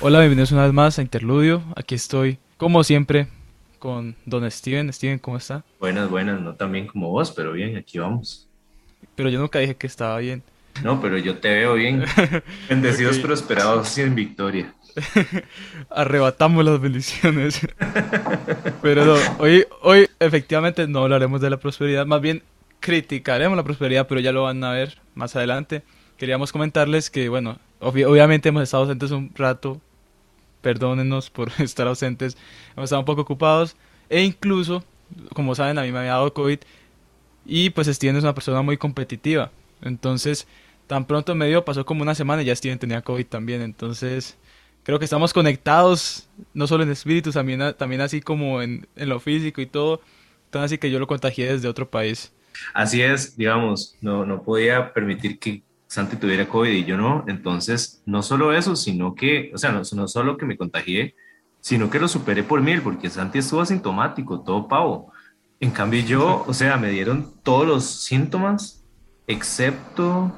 [0.00, 1.60] Hola, bienvenidos una vez más a Interludio.
[1.74, 3.26] Aquí estoy, como siempre,
[3.80, 4.92] con Don Steven.
[4.92, 5.64] Steven, ¿cómo está?
[5.80, 8.46] Buenas, buenas, no tan bien como vos, pero bien, aquí vamos.
[9.16, 10.44] Pero yo nunca dije que estaba bien.
[10.84, 12.04] No, pero yo te veo bien.
[12.68, 14.72] Bendecidos, prosperados y en victoria.
[15.90, 17.60] Arrebatamos las bendiciones.
[18.82, 22.44] pero no, hoy, hoy efectivamente no hablaremos de la prosperidad, más bien
[22.78, 25.82] criticaremos la prosperidad, pero ya lo van a ver más adelante.
[26.16, 29.80] Queríamos comentarles que, bueno, obviamente hemos estado ausentes un rato,
[30.60, 32.36] perdónenos por estar ausentes,
[32.72, 33.76] hemos estado un poco ocupados
[34.08, 34.84] e incluso,
[35.34, 36.58] como saben, a mí me había dado COVID
[37.44, 39.50] y pues Steven es una persona muy competitiva.
[39.80, 40.46] Entonces,
[40.86, 43.62] tan pronto me dio, pasó como una semana y ya Steven tenía COVID también.
[43.62, 44.36] Entonces,
[44.82, 49.18] creo que estamos conectados, no solo en espíritu, también, también así como en, en lo
[49.18, 50.02] físico y todo.
[50.50, 52.32] Tan así que yo lo contagié desde otro país.
[52.74, 57.24] Así es, digamos, no, no podía permitir que Santi tuviera COVID y yo no.
[57.26, 61.16] Entonces, no solo eso, sino que, o sea, no, no solo que me contagié,
[61.60, 65.12] sino que lo superé por mil, porque Santi estuvo asintomático, todo pavo.
[65.60, 68.84] En cambio yo, o sea, me dieron todos los síntomas,
[69.26, 70.32] excepto,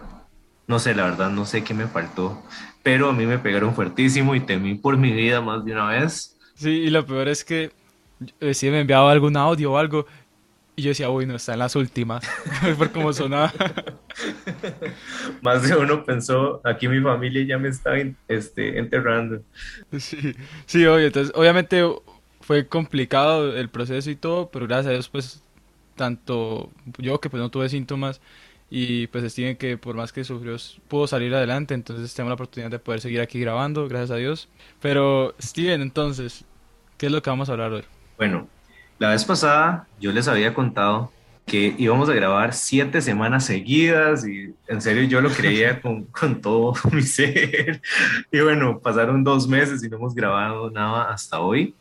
[0.67, 2.43] no sé, la verdad no sé qué me faltó,
[2.83, 6.39] pero a mí me pegaron fuertísimo y temí por mi vida más de una vez.
[6.55, 7.71] Sí, y lo peor es que
[8.41, 10.07] eh, si me enviaba algún audio o algo
[10.81, 12.25] y yo decía, uy, no, está en las últimas,
[12.79, 13.53] por cómo sonaba.
[15.43, 17.93] Más de uno pensó, aquí mi familia ya me está
[18.29, 19.43] este, enterrando.
[19.99, 21.85] Sí, sí, obvio, entonces obviamente
[22.41, 25.45] fue complicado el proceso y todo, pero gracias a Dios, pues,
[25.97, 28.23] tanto yo que pues no tuve síntomas
[28.71, 30.57] y pues Steven que por más que sufrió
[30.89, 34.49] pudo salir adelante, entonces tengo la oportunidad de poder seguir aquí grabando, gracias a Dios.
[34.81, 36.47] Pero Steven, entonces,
[36.97, 37.85] ¿qué es lo que vamos a hablar hoy?
[38.17, 38.49] Bueno,
[39.01, 41.11] la vez pasada yo les había contado
[41.47, 46.41] que íbamos a grabar siete semanas seguidas y en serio yo lo creía con, con
[46.41, 47.81] todo mi ser.
[48.31, 51.75] Y bueno, pasaron dos meses y no hemos grabado nada hasta hoy.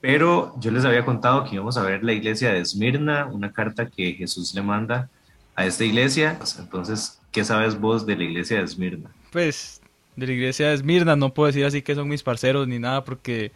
[0.00, 3.86] Pero yo les había contado que íbamos a ver la iglesia de Esmirna, una carta
[3.86, 5.10] que Jesús le manda
[5.56, 6.38] a esta iglesia.
[6.58, 9.10] Entonces, ¿qué sabes vos de la iglesia de Esmirna?
[9.32, 9.82] Pues
[10.14, 13.04] de la iglesia de Esmirna no puedo decir así que son mis parceros ni nada
[13.04, 13.50] porque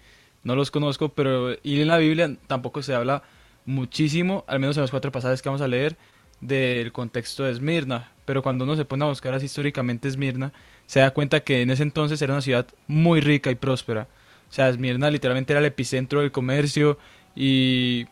[0.44, 3.22] no los conozco, pero y en la Biblia tampoco se habla
[3.66, 5.97] muchísimo, al menos en los cuatro pasajes que vamos a leer,
[6.41, 8.12] del contexto de Esmirna.
[8.25, 10.53] Pero cuando uno se pone a buscar así históricamente Esmirna,
[10.87, 14.09] se da cuenta que en ese entonces era una ciudad muy rica y próspera.
[14.49, 16.99] O sea, Esmirna literalmente era el epicentro del comercio
[17.34, 18.06] y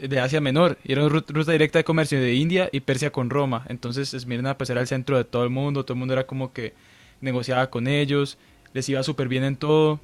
[0.00, 0.78] de Asia Menor.
[0.84, 3.64] Y era una ruta directa de comercio de India y Persia con Roma.
[3.68, 6.52] Entonces Esmirna pues era el centro de todo el mundo, todo el mundo era como
[6.52, 6.74] que
[7.20, 8.38] negociaba con ellos,
[8.72, 10.00] les iba súper bien en todo.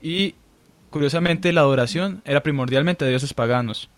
[0.00, 0.34] Y
[0.96, 3.90] Curiosamente, la adoración era primordialmente a dioses paganos,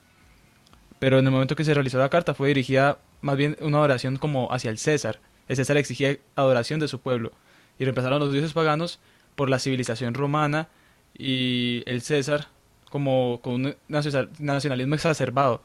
[0.99, 4.17] pero en el momento que se realizó la carta fue dirigida más bien una adoración
[4.17, 5.21] como hacia el César.
[5.47, 7.31] El César exigía adoración de su pueblo
[7.79, 8.99] y reemplazaron los dioses paganos
[9.37, 10.71] por la civilización romana
[11.17, 12.49] y el César
[12.91, 15.63] como con un nacionalismo exacerbado.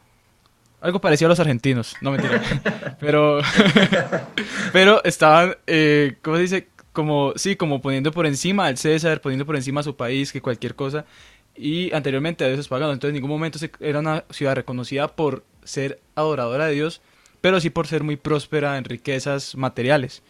[0.81, 2.43] Algo parecido a los argentinos, no mentira.
[2.99, 3.39] pero,
[4.71, 6.67] pero estaban, eh, ¿cómo se dice?
[6.93, 10.41] Como, sí, como poniendo por encima al César, poniendo por encima a su país, que
[10.41, 11.05] cualquier cosa.
[11.55, 12.93] Y anteriormente a Dios paganos.
[12.93, 17.01] Entonces en ningún momento era una ciudad reconocida por ser adoradora de Dios,
[17.41, 20.23] pero sí por ser muy próspera en riquezas materiales.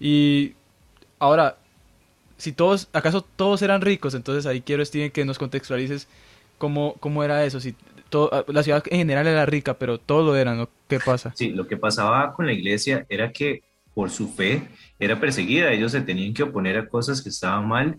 [0.00, 0.54] Y
[1.18, 1.58] ahora,
[2.36, 6.08] si todos, acaso todos eran ricos, entonces ahí quiero, Steven, que nos contextualices
[6.58, 7.60] cómo, cómo era eso.
[7.60, 7.74] Si
[8.10, 10.68] todo, la ciudad en general era rica, pero todo lo era, ¿no?
[10.88, 11.32] ¿Qué pasa?
[11.36, 13.62] Sí, lo que pasaba con la iglesia era que
[13.94, 14.68] por su fe
[15.04, 17.96] era perseguida, ellos se tenían que oponer a cosas que estaban mal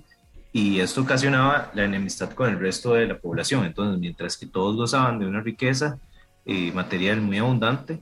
[0.53, 3.65] y esto ocasionaba la enemistad con el resto de la población.
[3.65, 5.99] Entonces, mientras que todos gozaban de una riqueza
[6.45, 7.99] eh, material muy abundante,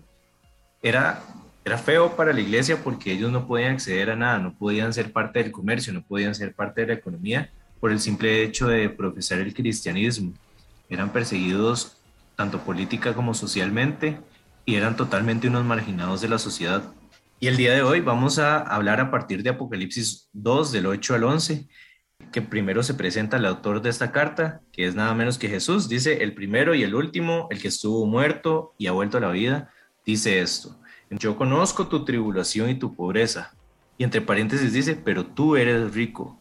[0.83, 1.23] era,
[1.65, 5.11] era feo para la iglesia porque ellos no podían acceder a nada, no podían ser
[5.11, 7.49] parte del comercio, no podían ser parte de la economía
[7.79, 10.33] por el simple hecho de profesar el cristianismo.
[10.89, 11.97] Eran perseguidos
[12.35, 14.19] tanto política como socialmente
[14.63, 16.83] y eran totalmente unos marginados de la sociedad.
[17.43, 21.15] Y el día de hoy vamos a hablar a partir de Apocalipsis 2, del 8
[21.15, 21.67] al 11,
[22.31, 25.89] que primero se presenta el autor de esta carta, que es nada menos que Jesús.
[25.89, 29.31] Dice, el primero y el último, el que estuvo muerto y ha vuelto a la
[29.31, 29.71] vida,
[30.05, 30.79] dice esto.
[31.09, 33.55] Yo conozco tu tribulación y tu pobreza.
[33.97, 36.39] Y entre paréntesis dice, pero tú eres rico.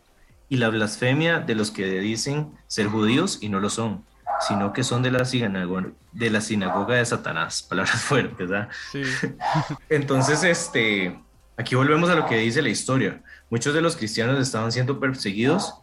[0.50, 4.04] Y la blasfemia de los que dicen ser judíos y no lo son
[4.46, 8.68] sino que son de la sinagoga de, la sinagoga de Satanás, palabras fuertes, ¿verdad?
[8.90, 9.02] Sí.
[9.88, 11.18] Entonces, este,
[11.56, 13.22] aquí volvemos a lo que dice la historia.
[13.50, 15.74] Muchos de los cristianos estaban siendo perseguidos,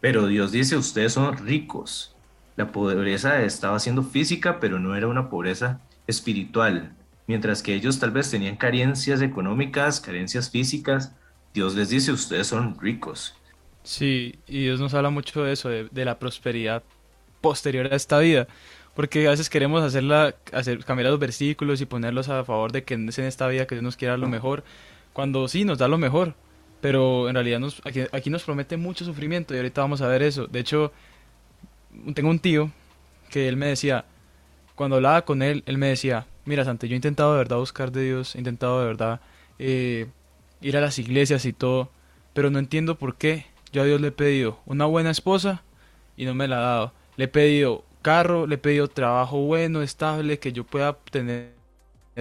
[0.00, 2.14] pero Dios dice, ustedes son ricos.
[2.56, 6.92] La pobreza estaba siendo física, pero no era una pobreza espiritual.
[7.26, 11.12] Mientras que ellos tal vez tenían carencias económicas, carencias físicas,
[11.54, 13.34] Dios les dice, ustedes son ricos.
[13.84, 16.82] Sí, y Dios nos habla mucho de eso, de, la prosperidad
[17.42, 18.48] posterior a esta vida.
[18.94, 22.94] Porque a veces queremos hacerla, hacer, cambiar los versículos y ponerlos a favor de que
[22.94, 24.64] es en esta vida que Dios nos quiera lo mejor,
[25.12, 26.34] cuando sí nos da lo mejor.
[26.80, 30.22] Pero en realidad nos, aquí, aquí nos promete mucho sufrimiento y ahorita vamos a ver
[30.22, 30.46] eso.
[30.46, 30.92] De hecho,
[32.14, 32.70] tengo un tío
[33.30, 34.04] que él me decía,
[34.74, 37.92] cuando hablaba con él, él me decía, mira Santo, yo he intentado de verdad buscar
[37.92, 39.20] de Dios, he intentado de verdad
[39.58, 40.08] eh,
[40.60, 41.90] ir a las iglesias y todo,
[42.34, 45.62] pero no entiendo por qué yo a Dios le he pedido una buena esposa
[46.16, 46.92] y no me la ha dado.
[47.16, 51.52] Le he pedido carro, le he pedido trabajo bueno, estable, que yo pueda tener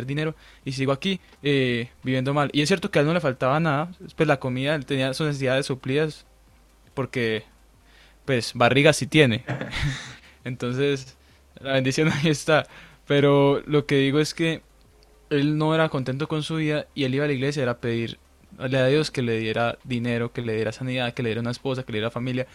[0.05, 2.49] dinero y sigo aquí eh, viviendo mal.
[2.53, 5.13] Y es cierto que a él no le faltaba nada, pues la comida, él tenía
[5.13, 6.25] sus necesidades suplidas
[6.93, 7.43] porque
[8.25, 9.43] pues barriga sí tiene.
[10.43, 11.17] Entonces,
[11.59, 12.67] la bendición ahí está.
[13.07, 14.61] Pero lo que digo es que
[15.29, 18.19] él no era contento con su vida y él iba a la iglesia era pedir
[18.57, 21.83] a Dios que le diera dinero, que le diera sanidad, que le diera una esposa,
[21.83, 22.47] que le diera familia.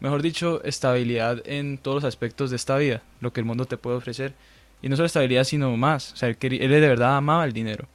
[0.00, 3.76] Mejor dicho, estabilidad en todos los aspectos de esta vida, lo que el mundo te
[3.76, 4.34] puede ofrecer.
[4.82, 6.12] Y no solo estabilidad, sino más.
[6.12, 7.88] O sea, él, él de verdad amaba el dinero.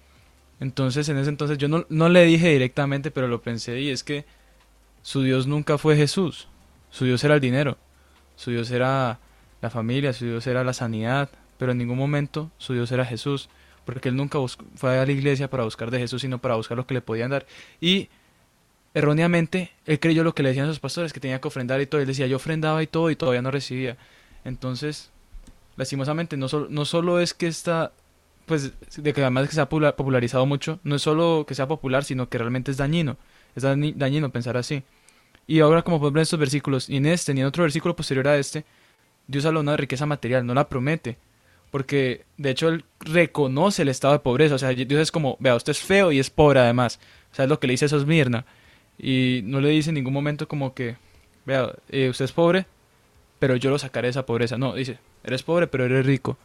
[0.59, 4.03] Entonces, en ese entonces, yo no, no le dije directamente, pero lo pensé y es
[4.03, 4.25] que
[5.01, 6.47] su Dios nunca fue Jesús.
[6.91, 7.77] Su Dios era el dinero.
[8.35, 9.19] Su Dios era
[9.61, 11.29] la familia, su Dios era la sanidad.
[11.57, 13.49] Pero en ningún momento su Dios era Jesús.
[13.85, 14.37] Porque él nunca
[14.75, 17.31] fue a la iglesia para buscar de Jesús, sino para buscar lo que le podían
[17.31, 17.47] dar.
[17.79, 18.09] Y
[18.93, 22.01] erróneamente, él creyó lo que le decían sus pastores, que tenía que ofrendar y todo.
[22.01, 23.97] Él decía, yo ofrendaba y todo y todavía no recibía.
[24.43, 25.11] Entonces,
[25.77, 27.91] lastimosamente, no, solo, no solo es que está,
[28.45, 32.03] pues, de que además que se ha popularizado mucho, no es solo que sea popular,
[32.03, 33.17] sino que realmente es dañino.
[33.55, 34.83] Es dañino pensar así.
[35.47, 37.95] Y ahora, como podemos ver en estos versículos, y en este, ni en otro versículo
[37.95, 38.65] posterior a este,
[39.27, 41.17] Dios habla de una riqueza material, no la promete.
[41.71, 44.55] Porque, de hecho, Él reconoce el estado de pobreza.
[44.55, 46.99] O sea, Dios es como, vea, usted es feo y es pobre además.
[47.31, 48.45] O sea, es lo que le dice a esos Mirna.
[48.97, 50.97] Y no le dice en ningún momento como que,
[51.45, 52.65] vea, eh, usted es pobre,
[53.39, 54.57] pero yo lo sacaré de esa pobreza.
[54.57, 56.37] No, dice, eres pobre, pero eres rico.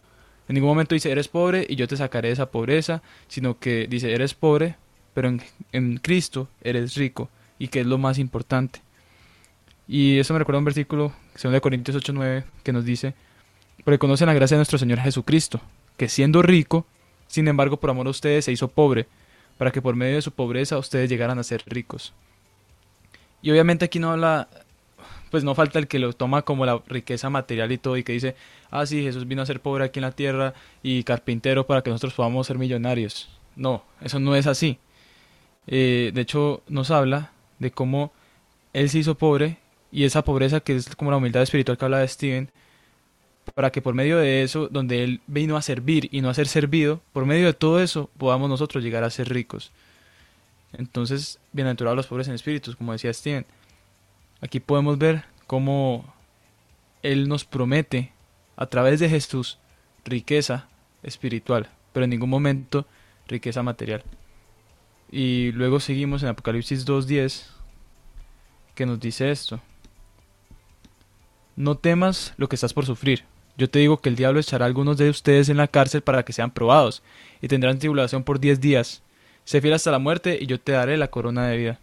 [0.48, 3.86] En ningún momento dice, eres pobre y yo te sacaré de esa pobreza, sino que
[3.88, 4.76] dice, eres pobre,
[5.12, 7.28] pero en, en Cristo eres rico.
[7.58, 8.80] Y que es lo más importante.
[9.88, 13.14] Y eso me recuerda un versículo, 2 Corintios 8:9, que nos dice,
[13.84, 15.60] porque conocen la gracia de nuestro Señor Jesucristo,
[15.96, 16.86] que siendo rico,
[17.28, 19.06] sin embargo por amor a ustedes se hizo pobre,
[19.58, 22.12] para que por medio de su pobreza ustedes llegaran a ser ricos.
[23.46, 24.48] Y obviamente aquí no habla,
[25.30, 28.12] pues no falta el que lo toma como la riqueza material y todo, y que
[28.12, 28.34] dice,
[28.72, 30.52] ah sí, Jesús vino a ser pobre aquí en la tierra
[30.82, 33.28] y carpintero para que nosotros podamos ser millonarios.
[33.54, 34.80] No, eso no es así.
[35.68, 38.12] Eh, de hecho, nos habla de cómo
[38.72, 39.58] Él se hizo pobre
[39.92, 42.50] y esa pobreza que es como la humildad espiritual que habla de Steven,
[43.54, 46.48] para que por medio de eso, donde Él vino a servir y no a ser
[46.48, 49.70] servido, por medio de todo eso podamos nosotros llegar a ser ricos.
[50.76, 53.46] Entonces, bienaventurados los pobres en espíritus, como decía Steven.
[54.42, 56.12] Aquí podemos ver cómo
[57.02, 58.12] Él nos promete
[58.56, 59.58] a través de Jesús
[60.04, 60.68] riqueza
[61.02, 62.86] espiritual, pero en ningún momento
[63.26, 64.04] riqueza material.
[65.10, 67.46] Y luego seguimos en Apocalipsis 2.10,
[68.74, 69.60] que nos dice esto.
[71.54, 73.24] No temas lo que estás por sufrir.
[73.56, 76.22] Yo te digo que el diablo echará a algunos de ustedes en la cárcel para
[76.22, 77.02] que sean probados,
[77.40, 79.02] y tendrán tribulación por diez días.
[79.46, 81.78] Sé fiel hasta la muerte, y yo te daré la corona de vida.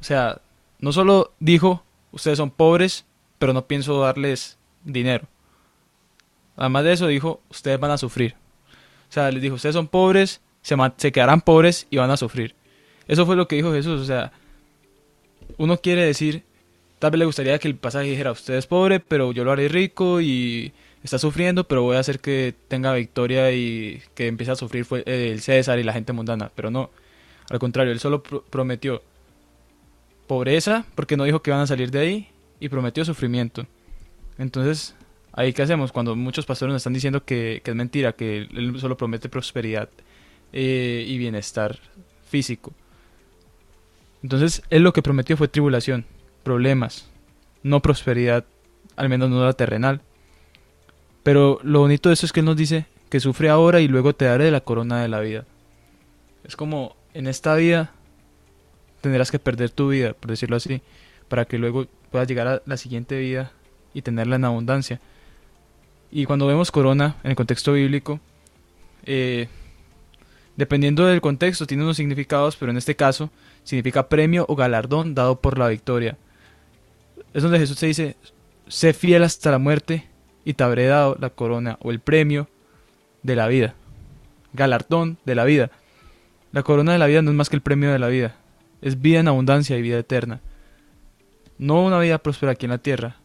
[0.00, 0.40] O sea,
[0.78, 3.04] no solo dijo, ustedes son pobres,
[3.38, 5.26] pero no pienso darles dinero.
[6.56, 8.34] Además de eso dijo, ustedes van a sufrir.
[9.10, 12.54] O sea, les dijo, ustedes son pobres, se, se quedarán pobres y van a sufrir.
[13.06, 14.00] Eso fue lo que dijo Jesús.
[14.00, 14.32] O sea,
[15.58, 16.44] uno quiere decir,
[16.98, 19.68] Tal vez le gustaría que el pasaje dijera, usted es pobre, pero yo lo haré
[19.68, 24.56] rico y está sufriendo, pero voy a hacer que tenga victoria y que empiece a
[24.56, 26.50] sufrir fue el César y la gente mundana.
[26.54, 26.90] Pero no,
[27.50, 29.02] al contrario, él solo prometió
[30.26, 32.28] pobreza, porque no dijo que van a salir de ahí,
[32.60, 33.66] y prometió sufrimiento.
[34.36, 34.94] Entonces,
[35.32, 38.96] ahí qué hacemos cuando muchos pastores nos están diciendo que, es mentira, que él solo
[38.96, 39.88] promete prosperidad
[40.52, 41.78] eh, y bienestar
[42.28, 42.72] físico.
[44.22, 46.04] Entonces, él lo que prometió fue tribulación
[46.42, 47.08] problemas,
[47.62, 48.44] no prosperidad,
[48.96, 50.00] al menos no la terrenal.
[51.28, 54.14] Pero lo bonito de eso es que Él nos dice que sufre ahora y luego
[54.14, 55.44] te daré la corona de la vida.
[56.42, 57.92] Es como en esta vida
[59.02, 60.80] tendrás que perder tu vida, por decirlo así,
[61.28, 63.52] para que luego puedas llegar a la siguiente vida
[63.92, 65.02] y tenerla en abundancia.
[66.10, 68.20] Y cuando vemos corona en el contexto bíblico,
[69.04, 69.48] eh,
[70.56, 73.28] dependiendo del contexto, tiene unos significados, pero en este caso
[73.64, 76.16] significa premio o galardón dado por la victoria
[77.34, 78.16] es donde Jesús te dice,
[78.66, 80.07] sé fiel hasta la muerte
[80.48, 82.48] y te habré dado la corona o el premio
[83.22, 83.74] de la vida,
[84.54, 85.70] galardón de la vida.
[86.52, 88.34] La corona de la vida no es más que el premio de la vida.
[88.80, 90.40] es vida en abundancia y vida eterna.
[91.58, 93.16] No una vida próspera aquí en la tierra,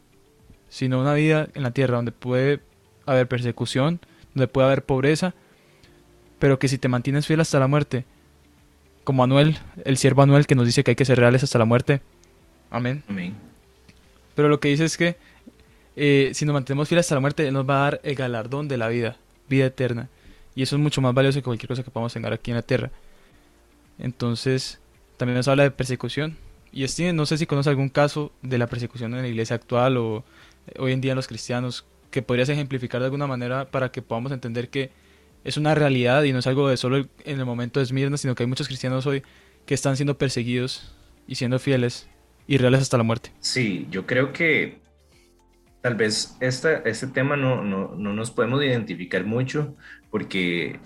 [0.68, 2.60] sino una vida en la tierra donde puede
[3.06, 4.01] haber persecución,
[4.34, 5.34] donde puede haber pobreza,
[6.39, 8.03] pero que si te mantienes fiel hasta la muerte,
[9.06, 11.63] como Anuel, el siervo Anuel que nos dice que hay que ser reales hasta la
[11.63, 12.01] muerte.
[12.70, 13.01] Amén.
[13.08, 13.34] Amén.
[14.36, 15.15] Pero lo que dice es que
[15.96, 18.68] eh, si nos mantenemos fieles hasta la muerte, Él nos va a dar el galardón
[18.68, 19.18] de la vida,
[19.50, 20.10] vida eterna.
[20.56, 22.62] Y eso es mucho más valioso que cualquier cosa que podamos tener aquí en la
[22.62, 22.92] tierra.
[23.98, 24.80] Entonces,
[25.18, 26.38] también nos habla de persecución.
[26.72, 29.98] Y Steven, no sé si conoce algún caso de la persecución en la iglesia actual
[29.98, 30.24] o
[30.68, 34.02] eh, hoy en día en los cristianos que podrías ejemplificar de alguna manera para que
[34.02, 34.92] podamos entender que
[35.44, 38.34] es una realidad y no es algo de solo en el momento de Esmirna, sino
[38.34, 39.24] que hay muchos cristianos hoy
[39.66, 40.94] que están siendo perseguidos
[41.28, 42.08] y siendo fieles
[42.48, 43.32] y reales hasta la muerte.
[43.40, 44.78] Sí, yo creo que
[45.84, 49.75] tal vez esta, este tema no, no, no nos podemos identificar mucho
[50.10, 50.80] porque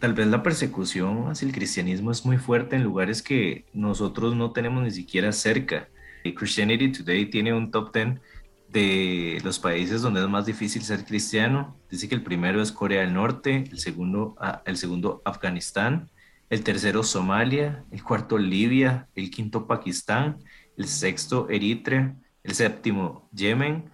[0.00, 4.50] tal vez la persecución hacia el cristianismo es muy fuerte en lugares que nosotros no
[4.50, 5.88] tenemos ni siquiera cerca.
[6.24, 8.20] Christianity Today tiene un top 10
[8.68, 11.78] de los países donde es más difícil ser cristiano.
[11.88, 16.10] Dice que el primero es Corea del Norte, el segundo, ah, el segundo Afganistán,
[16.50, 20.38] el tercero Somalia, el cuarto Libia, el quinto Pakistán,
[20.76, 23.88] el sexto Eritrea, el séptimo Yemen,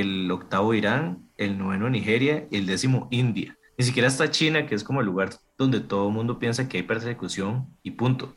[0.00, 3.56] el octavo Irán, el noveno Nigeria y el décimo India.
[3.78, 6.78] Ni siquiera está China, que es como el lugar donde todo el mundo piensa que
[6.78, 8.36] hay persecución y punto.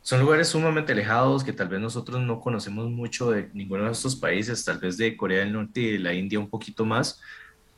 [0.00, 4.16] Son lugares sumamente alejados que tal vez nosotros no conocemos mucho de ninguno de estos
[4.16, 7.20] países, tal vez de Corea del Norte y de la India un poquito más,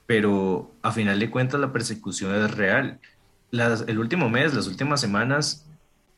[0.07, 3.01] pero a final de cuentas la persecución es real.
[3.53, 5.67] el último mes, las últimas semanas,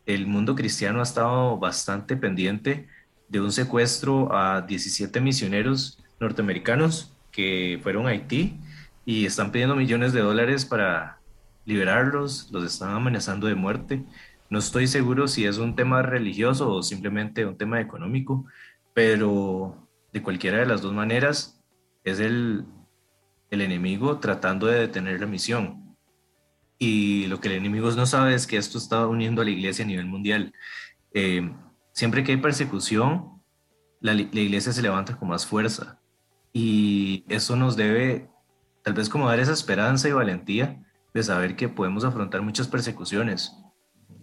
[0.04, 2.88] el mundo cristiano ha estado bastante pendiente
[3.28, 8.58] de un secuestro a 17 misioneros norteamericanos que fueron a Haití
[9.04, 11.18] y están pidiendo millones de dólares para
[11.64, 14.04] liberarlos, los están amenazando de muerte.
[14.50, 18.44] No estoy seguro si es un tema religioso o simplemente un tema económico,
[18.94, 21.60] pero de cualquiera de las dos maneras
[22.04, 22.64] es el,
[23.50, 25.96] el enemigo tratando de detener la misión.
[26.78, 29.84] Y lo que el enemigo no sabe es que esto está uniendo a la iglesia
[29.84, 30.52] a nivel mundial.
[31.14, 31.50] Eh,
[31.92, 33.40] siempre que hay persecución,
[34.00, 36.01] la, la iglesia se levanta con más fuerza.
[36.52, 38.28] Y eso nos debe
[38.82, 40.82] tal vez como dar esa esperanza y valentía
[41.14, 43.52] de saber que podemos afrontar muchas persecuciones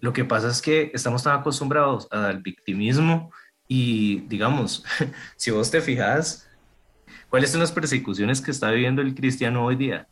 [0.02, 3.32] lo que pasa es que estamos tan acostumbrados al victimismo
[3.68, 4.84] y, digamos,
[5.36, 6.48] si vos te fijas,
[7.30, 10.08] ¿cuáles son las persecuciones que está viviendo el cristiano hoy día?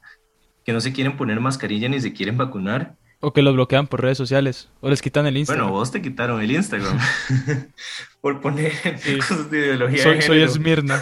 [0.65, 2.95] Que no se quieren poner mascarilla ni se quieren vacunar.
[3.19, 4.69] O que los bloquean por redes sociales.
[4.81, 5.65] O les quitan el Instagram.
[5.65, 6.99] Bueno, vos te quitaron el Instagram.
[8.21, 8.73] por poner
[9.17, 10.03] cosas de ideología.
[10.03, 11.01] Soy, soy Esmirna.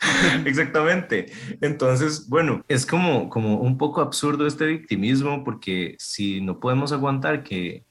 [0.44, 1.32] Exactamente.
[1.60, 7.42] Entonces, bueno, es como, como un poco absurdo este victimismo porque si no podemos aguantar
[7.42, 7.84] que,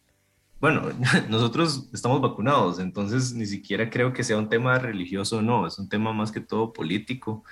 [0.59, 0.89] bueno,
[1.29, 5.77] nosotros estamos vacunados, entonces ni siquiera creo que sea un tema religioso o no, es
[5.79, 7.43] un tema más que todo político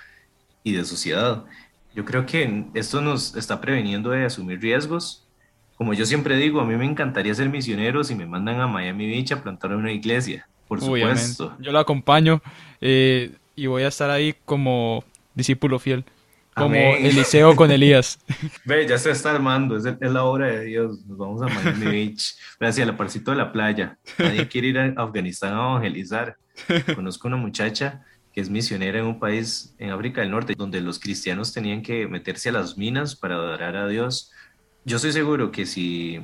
[0.64, 1.44] y de sociedad.
[1.94, 5.24] Yo creo que esto nos está preveniendo de asumir riesgos.
[5.76, 9.06] Como yo siempre digo, a mí me encantaría ser misionero si me mandan a Miami
[9.06, 11.56] Beach a plantar una iglesia, por supuesto.
[11.60, 12.42] Yo lo acompaño.
[12.80, 16.04] Eh, y voy a estar ahí como discípulo fiel.
[16.54, 18.18] Como Eliseo con Elías.
[18.64, 21.04] Ve, ya se está armando, es, la obra de Dios.
[21.06, 23.98] Nos vamos a Miami Beach, hacia el parcito de la playa.
[24.18, 26.36] Nadie quiere ir a Afganistán a evangelizar.
[26.94, 30.98] Conozco una muchacha que es misionera en un país en África del Norte, donde los
[30.98, 34.32] cristianos tenían que meterse a las minas para adorar a Dios.
[34.84, 36.20] Yo estoy seguro que si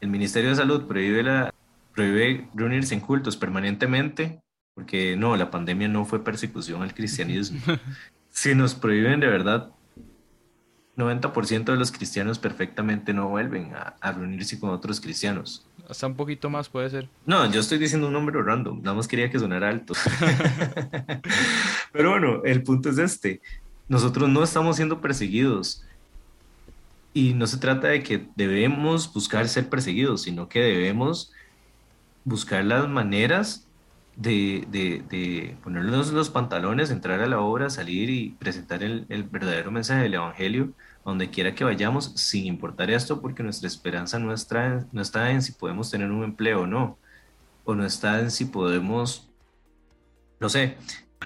[0.00, 1.52] el Ministerio de Salud prohíbe, la,
[1.94, 4.40] prohíbe reunirse en cultos permanentemente,
[4.78, 7.58] porque no, la pandemia no fue persecución al cristianismo.
[8.30, 9.72] si nos prohíben de verdad,
[10.96, 15.66] 90% de los cristianos perfectamente no vuelven a, reunirse con otros cristianos.
[15.88, 17.08] Hasta un poquito más puede ser.
[17.26, 19.94] No, yo estoy diciendo un número random, nada más quería que sonara alto.
[21.92, 23.40] Pero bueno, el punto es este.
[23.88, 25.84] Nosotros no estamos siendo perseguidos.
[27.12, 31.32] Y no se trata de que debemos buscar ser perseguidos, sino que debemos
[32.22, 33.67] buscar las maneras
[34.18, 39.22] de, de, de, ponernos los pantalones, entrar a la obra, salir y presentar el, el,
[39.22, 40.72] verdadero mensaje del Evangelio
[41.04, 45.40] donde quiera que vayamos, sin importar esto, porque nuestra esperanza no está, no está en
[45.40, 46.98] si podemos tener un empleo o no,
[47.64, 49.30] o no está en si podemos,
[50.40, 50.76] no sé,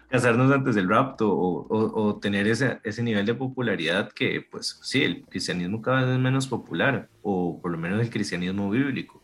[0.09, 4.79] casarnos antes del rapto o, o, o tener ese, ese nivel de popularidad que, pues
[4.83, 9.23] sí, el cristianismo cada vez es menos popular, o por lo menos el cristianismo bíblico.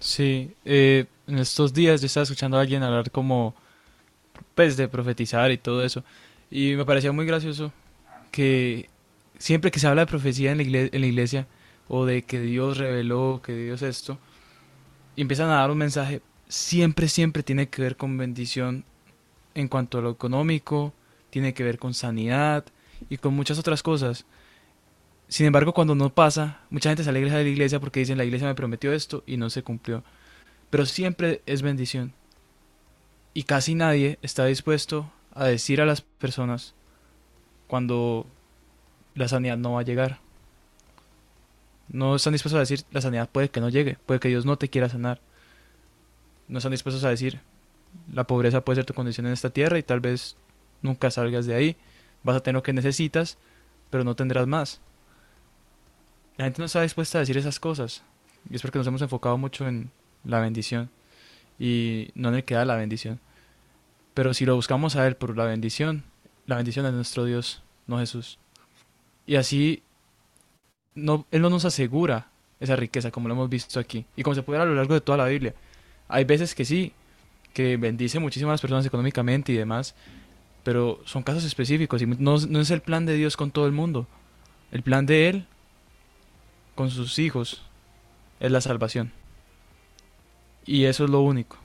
[0.00, 3.54] Sí, eh, en estos días yo estaba escuchando a alguien hablar como,
[4.54, 6.04] pues, de profetizar y todo eso.
[6.50, 7.72] Y me parecía muy gracioso
[8.30, 8.88] que
[9.38, 11.46] siempre que se habla de profecía en la, iglesia, en la iglesia
[11.88, 14.18] o de que Dios reveló, que Dios esto,
[15.16, 18.84] y empiezan a dar un mensaje, siempre, siempre tiene que ver con bendición
[19.54, 20.92] en cuanto a lo económico,
[21.30, 22.64] tiene que ver con sanidad
[23.08, 24.24] y con muchas otras cosas.
[25.28, 28.24] Sin embargo, cuando no pasa, mucha gente se alegra de la iglesia porque dicen la
[28.24, 30.04] iglesia me prometió esto y no se cumplió.
[30.70, 32.12] Pero siempre es bendición.
[33.32, 36.74] Y casi nadie está dispuesto a decir a las personas
[37.66, 38.26] cuando
[39.14, 40.20] la sanidad no va a llegar.
[41.88, 44.56] No están dispuestos a decir la sanidad puede que no llegue, puede que Dios no
[44.56, 45.20] te quiera sanar.
[46.48, 47.40] No están dispuestos a decir
[48.12, 50.36] la pobreza puede ser tu condición en esta tierra y tal vez
[50.82, 51.76] nunca salgas de ahí.
[52.22, 53.38] Vas a tener lo que necesitas,
[53.90, 54.80] pero no tendrás más.
[56.36, 58.02] La gente no está dispuesta a decir esas cosas.
[58.50, 59.90] Y es porque nos hemos enfocado mucho en
[60.24, 60.90] la bendición
[61.58, 63.20] y no en el que da la bendición.
[64.14, 66.04] Pero si lo buscamos a Él por la bendición,
[66.46, 68.38] la bendición es nuestro Dios, no Jesús.
[69.26, 69.82] Y así
[70.94, 72.28] no, Él no nos asegura
[72.60, 74.94] esa riqueza como lo hemos visto aquí y como se puede ver a lo largo
[74.94, 75.54] de toda la Biblia.
[76.08, 76.92] Hay veces que sí,
[77.52, 79.94] que bendice muchísimas personas económicamente y demás,
[80.62, 83.72] pero son casos específicos y no, no es el plan de Dios con todo el
[83.72, 84.06] mundo.
[84.70, 85.46] El plan de Él
[86.74, 87.62] con sus hijos
[88.40, 89.12] es la salvación.
[90.64, 91.58] Y eso es lo único.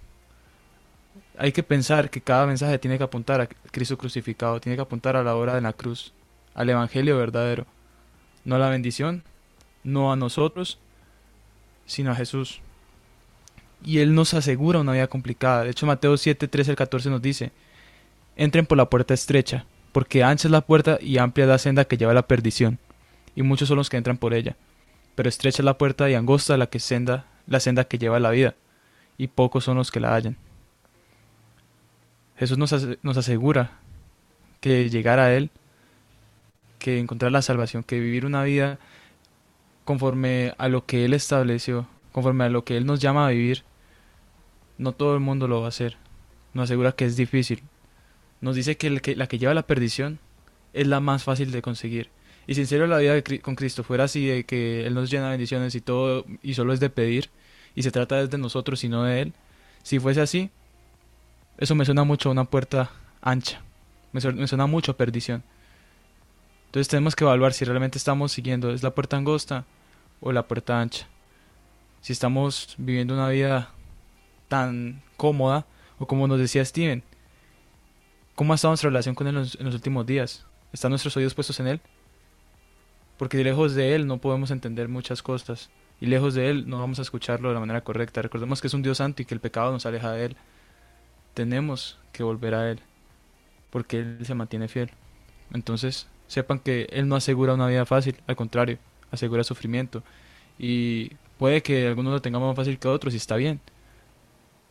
[1.37, 5.15] Hay que pensar que cada mensaje tiene que apuntar a Cristo crucificado, tiene que apuntar
[5.15, 6.13] a la obra de la cruz,
[6.53, 7.65] al Evangelio verdadero,
[8.43, 9.23] no a la bendición,
[9.83, 10.79] no a nosotros,
[11.85, 12.59] sino a Jesús.
[13.85, 15.63] Y Él nos asegura una vida complicada.
[15.63, 17.53] De hecho, Mateo 7, 13 al 14 nos dice,
[18.35, 21.85] entren por la puerta estrecha, porque ancha es la puerta y amplia es la senda
[21.85, 22.79] que lleva a la perdición,
[23.33, 24.57] y muchos son los que entran por ella
[25.19, 28.29] pero estrecha la puerta y angosta la que senda, la senda que lleva a la
[28.29, 28.55] vida,
[29.19, 30.37] y pocos son los que la hallan.
[32.37, 32.73] Jesús nos,
[33.03, 33.79] nos asegura
[34.61, 35.51] que llegar a Él,
[36.79, 38.79] que encontrar la salvación, que vivir una vida
[39.83, 43.65] conforme a lo que Él estableció, conforme a lo que Él nos llama a vivir,
[44.77, 45.97] no todo el mundo lo va a hacer.
[46.53, 47.61] Nos asegura que es difícil.
[48.39, 50.19] Nos dice que, la que lleva la perdición
[50.71, 52.09] es la más fácil de conseguir.
[52.47, 55.25] Y si en serio la vida con Cristo fuera así, de que Él nos llena
[55.25, 57.29] de bendiciones y todo, y solo es de pedir,
[57.75, 59.33] y se trata de nosotros y no de Él,
[59.83, 60.49] si fuese así,
[61.57, 63.61] eso me suena mucho a una puerta ancha,
[64.11, 65.43] me, suena mucho a perdición.
[66.67, 69.65] Entonces tenemos que evaluar si realmente estamos siguiendo, ¿es la puerta angosta
[70.21, 71.07] o la puerta ancha?
[72.01, 73.71] Si estamos viviendo una vida
[74.47, 75.65] tan cómoda,
[75.97, 77.03] o como nos decía Steven,
[78.35, 80.45] ¿cómo ha estado nuestra relación con Él en los últimos días?
[80.71, 81.81] ¿Están nuestros oídos puestos en Él?
[83.19, 85.69] porque lejos de Él no podemos entender muchas cosas
[86.01, 88.21] y lejos de Él no vamos a escucharlo de la manera correcta.
[88.21, 90.37] Recordemos que es un Dios santo y que el pecado nos aleja de Él.
[91.33, 92.79] Tenemos que volver a Él
[93.69, 94.91] porque Él se mantiene fiel.
[95.53, 98.77] Entonces, sepan que Él no asegura una vida fácil, al contrario,
[99.11, 100.03] asegura sufrimiento.
[100.57, 103.59] Y puede que algunos lo tengamos más fácil que otros y está bien.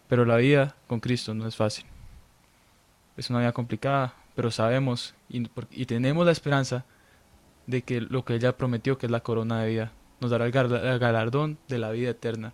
[0.09, 1.85] Pero la vida con Cristo no es fácil.
[3.17, 6.85] Es una vida complicada, pero sabemos y, y tenemos la esperanza
[7.67, 10.53] de que lo que ella prometió, que es la corona de vida, nos dará el
[10.53, 12.53] galardón de la vida eterna,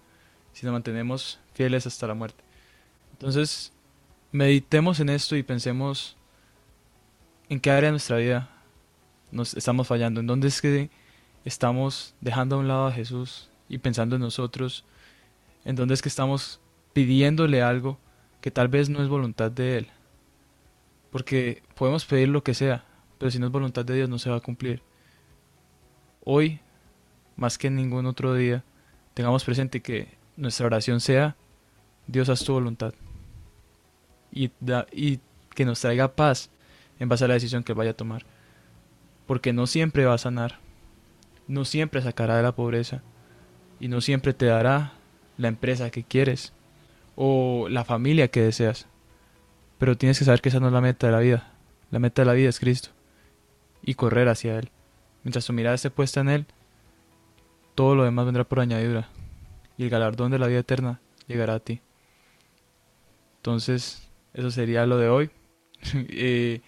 [0.53, 2.43] si nos mantenemos fieles hasta la muerte.
[3.13, 3.73] Entonces,
[4.33, 6.17] meditemos en esto y pensemos
[7.49, 8.51] en qué área de nuestra vida
[9.31, 10.91] nos estamos fallando, en dónde es que
[11.45, 14.85] estamos dejando a un lado a Jesús y pensando en nosotros,
[15.65, 16.61] en dónde es que estamos
[16.93, 17.99] pidiéndole algo
[18.41, 19.89] que tal vez no es voluntad de Él.
[21.11, 22.85] Porque podemos pedir lo que sea,
[23.19, 24.83] pero si no es voluntad de Dios no se va a cumplir
[26.25, 26.61] hoy,
[27.37, 28.65] más que en ningún otro día,
[29.15, 31.37] tengamos presente que nuestra oración sea,
[32.07, 32.95] Dios haz tu voluntad.
[34.33, 34.51] Y,
[34.93, 35.21] y
[35.55, 36.51] que nos traiga paz
[36.99, 38.25] en base a la decisión que vaya a tomar.
[39.27, 40.59] Porque no siempre va a sanar,
[41.47, 43.03] no siempre sacará de la pobreza
[43.81, 44.93] y no siempre te dará
[45.37, 46.53] la empresa que quieres
[47.17, 48.87] o la familia que deseas.
[49.79, 51.53] Pero tienes que saber que esa no es la meta de la vida.
[51.91, 52.91] La meta de la vida es Cristo
[53.83, 54.71] y correr hacia Él.
[55.23, 56.47] Mientras tu mirada esté puesta en Él,
[57.75, 59.09] todo lo demás vendrá por añadidura,
[59.77, 61.81] y el galardón de la vida eterna llegará a ti.
[63.37, 65.31] Entonces, eso sería lo de hoy.
[66.09, 66.61] Eh,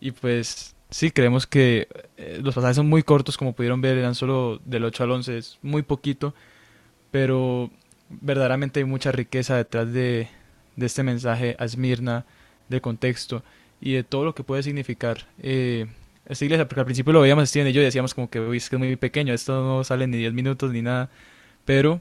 [0.00, 4.14] y pues sí, creemos que eh, los pasajes son muy cortos, como pudieron ver, eran
[4.14, 6.34] solo del 8 al 11, es muy poquito,
[7.10, 7.70] pero
[8.08, 10.28] verdaderamente hay mucha riqueza detrás de,
[10.76, 12.24] de este mensaje a Esmirna,
[12.68, 13.42] del contexto
[13.80, 15.26] y de todo lo que puede significar.
[15.40, 15.86] Eh,
[16.26, 18.76] esta iglesia, porque al principio lo veíamos Steven y yo decíamos como que, es que
[18.76, 21.10] es muy pequeño, esto no sale ni 10 minutos ni nada,
[21.64, 22.00] pero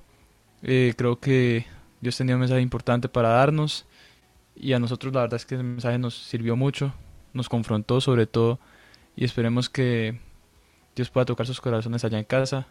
[0.63, 1.65] eh, creo que
[2.01, 3.86] Dios tenía un mensaje importante para darnos
[4.55, 6.93] y a nosotros la verdad es que ese mensaje nos sirvió mucho,
[7.34, 8.60] nos confrontó sobre todo
[9.15, 10.19] y esperemos que
[10.95, 12.67] Dios pueda tocar sus corazones allá en casa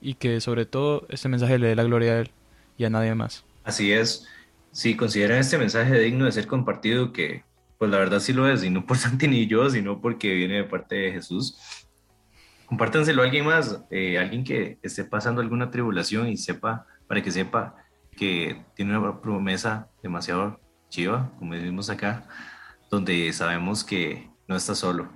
[0.00, 2.30] y que sobre todo este mensaje le dé la gloria a Él
[2.76, 3.44] y a nadie más.
[3.64, 4.26] Así es.
[4.72, 7.42] Si consideran este mensaje digno de ser compartido, que
[7.80, 10.56] pues la verdad sí lo es, y no por Santi ni yo, sino porque viene
[10.56, 11.86] de parte de Jesús,
[12.66, 17.30] compártanselo a alguien más, eh, alguien que esté pasando alguna tribulación y sepa, para que
[17.30, 17.74] sepa
[18.14, 22.28] que tiene una promesa demasiado chiva, como decimos acá,
[22.90, 25.08] donde sabemos que no está solo.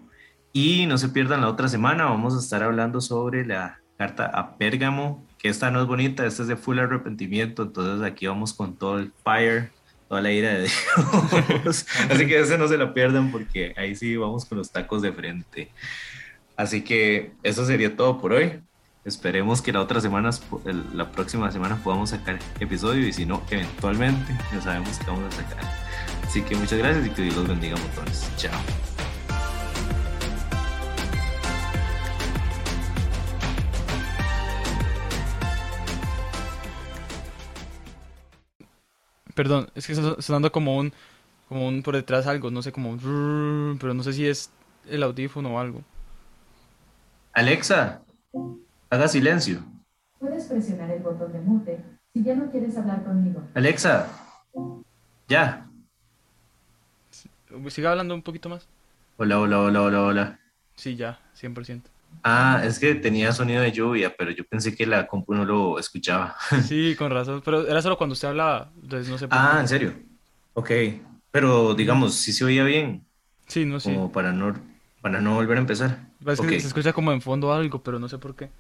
[0.54, 4.56] Y no se pierdan la otra semana, vamos a estar hablando sobre la carta a
[4.56, 8.74] Pérgamo, que esta no es bonita, esta es de full arrepentimiento, entonces aquí vamos con
[8.74, 9.70] todo el fire,
[10.08, 11.86] toda la ira de Dios.
[12.10, 15.12] Así que ese no se lo pierdan porque ahí sí vamos con los tacos de
[15.12, 15.70] frente.
[16.56, 18.60] Así que eso sería todo por hoy.
[19.04, 20.30] Esperemos que la otra semana,
[20.94, 25.42] la próxima semana podamos sacar episodio y si no, eventualmente ya sabemos que vamos a
[25.42, 25.62] sacar.
[26.26, 28.30] Así que muchas gracias y que Dios los bendiga montones.
[28.36, 28.93] Chao.
[39.34, 40.92] Perdón, es que está sonando como un,
[41.48, 43.76] como un por detrás algo, no sé, como un...
[43.80, 44.50] Pero no sé si es
[44.88, 45.82] el audífono o algo.
[47.32, 48.02] Alexa,
[48.90, 49.62] haga silencio.
[50.20, 51.80] Puedes presionar el botón de mute
[52.12, 53.42] si ya no quieres hablar conmigo.
[53.54, 54.08] Alexa,
[55.28, 55.66] ya.
[57.68, 58.68] Siga hablando un poquito más.
[59.16, 60.40] Hola, hola, hola, hola, hola.
[60.76, 61.82] Sí, ya, 100%.
[62.22, 65.78] Ah, es que tenía sonido de lluvia, pero yo pensé que la compu no lo
[65.78, 66.36] escuchaba.
[66.62, 69.58] Sí, con razón, pero era solo cuando usted hablaba, entonces no sé por Ah.
[69.60, 69.94] ¿en serio?
[70.54, 70.70] Ok,
[71.30, 73.04] pero digamos, si se oía bien,
[73.46, 73.90] Sí, no, sí.
[73.90, 74.54] como para no,
[75.02, 75.98] para no volver a empezar.
[76.26, 78.50] Es que se escucha como en fondo algo, pero no sé por qué.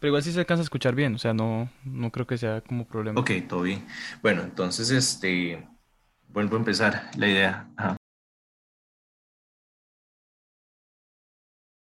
[0.00, 2.60] Pero igual sí se alcanza a escuchar bien, o sea, no, no creo que sea
[2.62, 3.20] como problema.
[3.20, 3.86] ok, todo bien.
[4.22, 5.66] Bueno, entonces, este,
[6.28, 7.68] vuelvo a empezar la idea.
[7.76, 7.96] Ajá.